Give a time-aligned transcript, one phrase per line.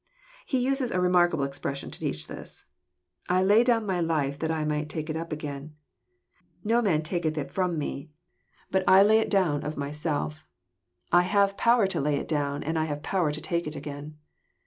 [0.47, 4.65] He uses a remarkable expression to teach this:^' I lay down my life that I
[4.65, 5.75] might take it again.
[6.63, 8.09] No man taketh it from Me,
[8.71, 9.67] but I lay it JOHN, CHAP.
[9.67, 9.77] X.
[9.77, 10.47] 191 down of myself.
[11.11, 14.17] I have power to lay it down, and I have power to take it again."